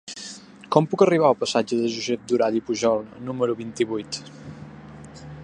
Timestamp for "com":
0.75-0.87